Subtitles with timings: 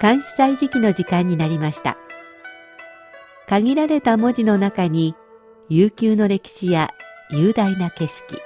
[0.00, 1.96] 監視祭時期の時間になりました。
[3.48, 5.16] 限られた文字の中に
[5.68, 6.94] 悠久の歴史や
[7.30, 8.38] 雄大な景色、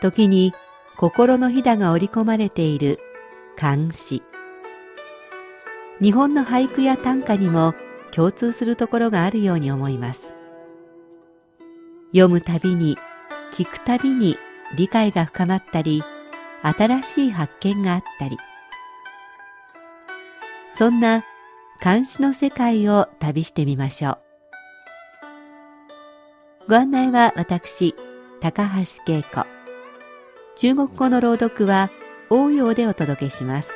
[0.00, 0.52] 時に
[0.96, 3.00] 心のひだが織り込まれている
[3.56, 4.22] 漢詩。
[6.00, 7.74] 日本の俳句や短歌にも
[8.12, 10.32] 共通するところがあるように思います。
[12.12, 12.96] 読むたびに、
[13.52, 14.36] 聞くたびに
[14.76, 16.02] 理解が深まったり、
[16.62, 18.38] 新しい発見があったり、
[20.76, 21.24] そんな
[21.82, 24.18] 監視の世界を旅してみましょう。
[26.68, 27.96] ご案内は私、
[28.40, 29.63] 高橋恵子。
[30.64, 31.90] 中国語の朗読は
[32.30, 33.70] 応用でお届けします。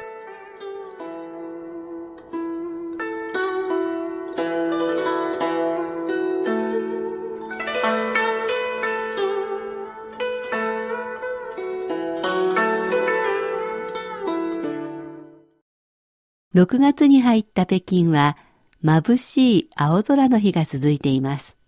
[16.55, 18.39] 6月に入った北京は
[18.83, 21.59] 眩しい青空の日が続いています。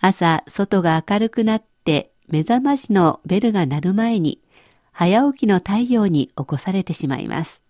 [0.00, 4.40] 朝、外が明るくなって目覚ましのベルが鳴る前に
[4.92, 7.62] 早起きの太陽に起こされてしまいます。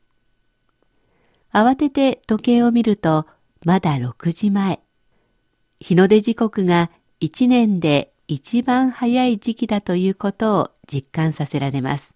[1.52, 3.26] 慌てて時計を見ると
[3.64, 4.80] まだ6時前。
[5.80, 12.14] 日の出時刻が1年で一番早い時期だということを実感させられます。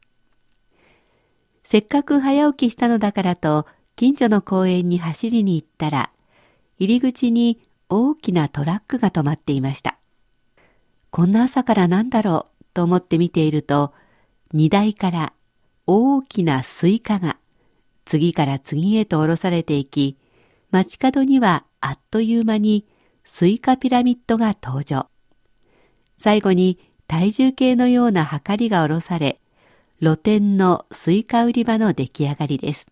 [1.64, 6.10] せっかく早起きしたのだからと近所の公園に走りに行ったら、
[6.78, 9.98] 入り口に大きなトラックが止まっていました。
[11.12, 13.92] こんな朝からなんだろうと思って見ていると、
[14.54, 15.34] 荷台から
[15.86, 17.36] 大きなスイカが
[18.06, 20.16] 次から次へと下ろされていき、
[20.70, 22.86] 街角にはあっという間に
[23.24, 25.10] スイカピラミッドが登場。
[26.16, 29.38] 最後に体重計のような秤が下ろされ、
[30.00, 32.86] 露店のスイカ売り場の出来上がりです。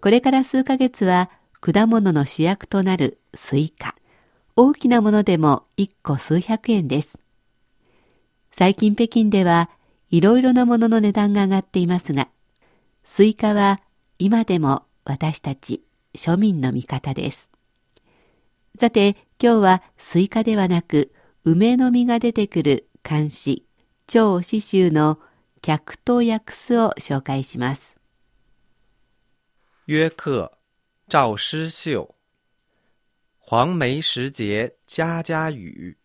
[0.00, 1.28] これから数ヶ月は
[1.60, 3.96] 果物の主役となるスイカ。
[4.60, 7.20] 大きなものでも1個数百円です。
[8.50, 9.70] 最近北京では
[10.10, 12.26] いろいろなものの値段が上がっていますが、
[13.04, 13.80] スイカは
[14.18, 17.50] 今でも私たち庶民の味方です。
[18.80, 19.10] さて
[19.40, 21.12] 今日はスイカではなく
[21.44, 23.64] 梅の実が出てくる漢詩
[24.08, 25.20] 趙師秀の
[25.62, 27.96] 客と約すを紹介します。
[29.86, 30.50] 约客，
[31.08, 32.17] 赵师秀。
[33.47, 35.97] 黄梅时节家家雨，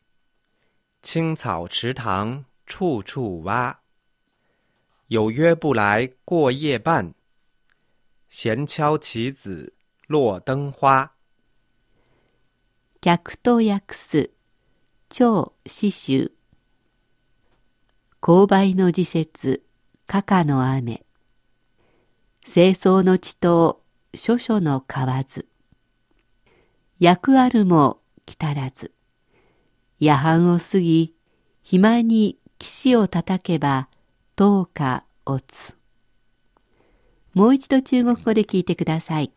[1.02, 3.80] 青草池塘处处蛙。
[5.06, 7.14] 有约不来过夜半，
[8.28, 9.74] 闲敲棋子
[10.06, 11.12] 落灯花。
[13.00, 14.30] 客と訳す
[15.08, 16.32] 超詩集
[18.20, 19.62] 勾配の時節
[20.06, 21.06] かかの雨
[22.44, 23.80] 清掃の地頭
[24.14, 25.46] 諸々の河津
[27.03, 28.93] 役あるも来たらず。
[29.99, 31.13] 夜半を過ぎ
[31.61, 33.89] 暇に岸を叩けば
[34.37, 35.75] どうかおつ。
[37.33, 39.33] もう一度中国語で聞いてください。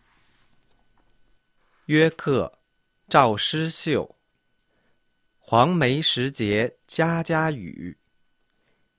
[1.88, 2.53] 约客
[3.09, 4.15] 赵诗秀。
[5.41, 7.97] 黄梅时节家家雨。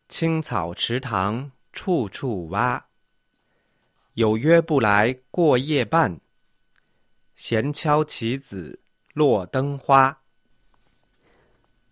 [0.09, 2.83] 青草池塘处处蛙
[4.15, 6.19] 有约不来过夜半，
[7.39, 8.79] 闲敲棋子
[9.13, 10.17] 落灯花。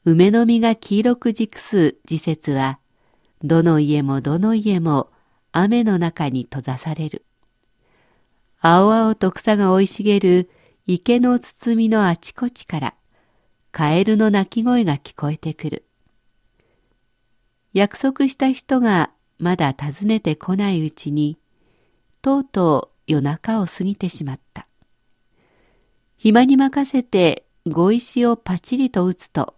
[0.04, 2.80] 梅の実が黄色く熟す時節は、
[3.44, 5.12] どの家もどの家も
[5.52, 7.26] 雨の中に閉ざされる。
[8.60, 10.50] 青々と草が生い茂る
[10.88, 12.96] 池の包みのあちこちから、
[13.72, 15.86] カエルの鳴き声が聞こえてくる。
[17.72, 21.38] 約束した人がまだ訪ねてこないうちに、
[22.24, 24.68] とうとう夜中を過ぎてしまった。
[26.18, 29.56] 暇に任せて碁石をパチリと打つと、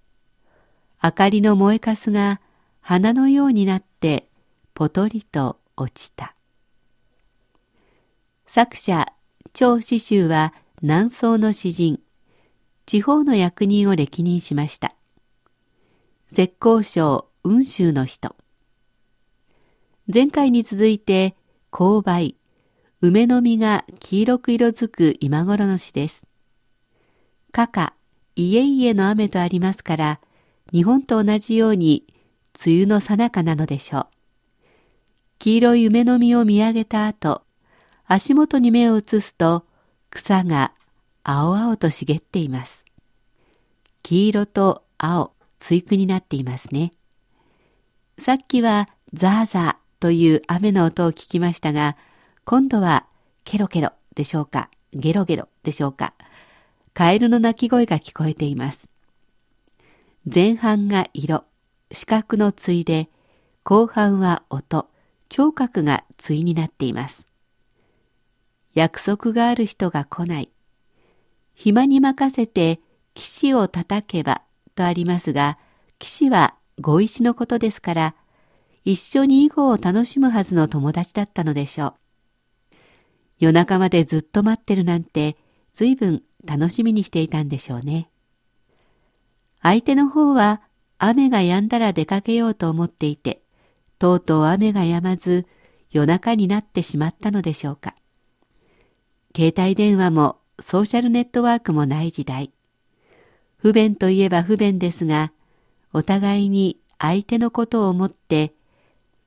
[1.04, 2.42] 明かりの燃えかすが
[2.81, 4.30] 花のようになって
[4.74, 6.36] ぽとりと落ちた。
[8.45, 9.06] 作者、
[9.54, 12.00] 張詩集は南宋の詩人、
[12.86, 14.94] 地方の役人を歴任しました。
[16.31, 18.36] 絶好賞雲州の人。
[20.13, 21.36] 前回に続いて、
[21.71, 22.36] 勾配、
[23.01, 26.26] 梅の実が黄色く色づく今頃の詩です。
[27.57, 27.94] かか、
[28.36, 30.19] 家々の雨とありますから、
[30.71, 32.06] 日本と同じように
[32.63, 34.07] 梅雨の最中なのでしょう。
[35.39, 37.42] 黄色い梅の実を見上げた後、
[38.06, 39.65] 足元に目を移すと
[40.12, 40.71] 草が
[41.24, 42.86] 青々と茂っています。
[44.04, 46.92] 黄色と青、対句になっていますね。
[48.19, 51.98] さっきはザーザーという雨の音を聞きましたが、
[52.45, 53.07] 今度は
[53.45, 56.13] ケロケロでしょうか、ゲロゲロでしょうか、
[56.97, 58.89] カエルの鳴き声が聞こえています。
[60.25, 61.44] 前半が色、
[61.91, 63.07] 視覚の対で、
[63.63, 64.89] 後半は音、
[65.29, 67.27] 聴覚が対になっています。
[68.73, 70.49] 約束がある人が来ない。
[71.53, 72.79] 暇に任せて
[73.13, 74.41] 騎士を叩けば
[74.73, 75.59] とありますが、
[75.99, 78.15] 騎士はご意志のことですから、
[78.85, 81.94] 一緒に囲碁を楽しむはずの友達だったのでしょう。
[83.38, 85.38] 夜中までずっと待ってるなんて、
[85.75, 88.09] 随分楽しみにしていたんでしょうね。
[89.61, 90.61] 相手の方は
[90.99, 93.41] 雨が止んだら出かけようと思っていて、
[93.99, 95.47] とうとう雨が止まず
[95.91, 97.95] 夜中になってしまったのでしょうか。
[99.35, 102.51] 携帯電話もソーシャルネットワークもない時代。
[103.57, 105.31] 不便といえば不便ですが、
[105.93, 108.53] お互いに相手のことを思って、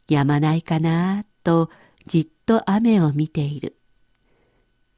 [0.08, 1.70] やまないかなと
[2.06, 3.76] じっと雨を見ている。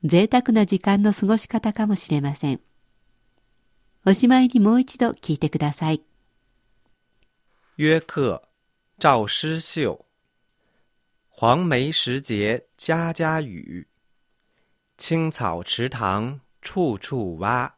[0.04, 2.60] 贅沢な時間の過ごし方かもしれません。
[4.04, 6.02] おしまいにもう一度聞いてください。
[7.76, 8.42] 约客，
[8.98, 10.04] 赵诗秀。
[11.28, 13.86] 黄梅时节家家雨，
[14.98, 17.74] 青草池塘处处蛙。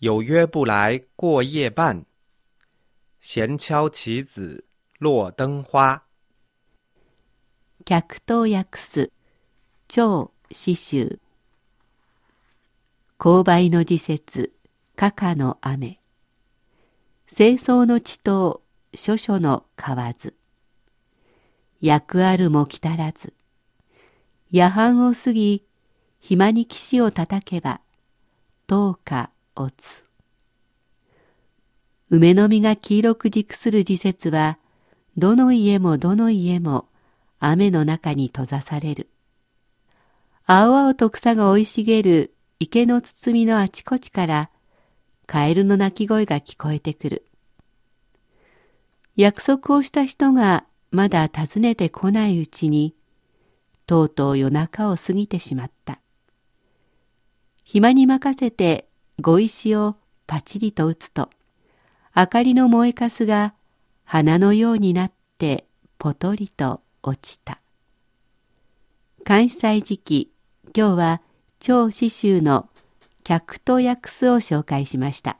[0.00, 2.04] 有约不来过夜半，
[3.20, 4.64] 闲敲棋子
[4.98, 6.02] 落灯花。
[7.84, 9.12] 客と訳す
[9.88, 11.18] 超詩集
[13.18, 14.54] 勾配の時節
[14.96, 16.00] かかの雨。
[17.28, 18.62] 清掃の地頭
[18.94, 20.34] 諸々の河津
[21.82, 23.34] 役あるも来たらず。
[24.50, 25.64] 夜半を過ぎ
[26.18, 27.82] 暇に岸を叩けば
[28.66, 30.06] どうかおつ。
[32.08, 34.58] 梅の実が黄色く熟する時節は
[35.18, 36.86] どの家もどの家も
[37.38, 39.10] 雨の中に閉ざされる。
[40.50, 44.50] 青々と草が生い茂る池の包みのあちこちから
[45.26, 47.26] カエルの鳴き声が聞こえてくる。
[49.14, 52.94] 約束をした人がまだ訪ねてこないうちに、
[53.84, 56.00] とうとう夜中を過ぎてしまった。
[57.62, 58.88] 暇に任せて
[59.20, 59.96] 碁石を
[60.26, 61.28] パチリと打つと、
[62.16, 63.52] 明かりの燃えかすが
[64.04, 65.66] 花のようになって
[65.98, 67.60] ぽとりと落ちた。
[69.24, 70.32] 関西時期、
[70.76, 71.22] 今日は
[71.60, 72.68] 超詩集の
[73.24, 75.38] 客と訳すを紹介しました。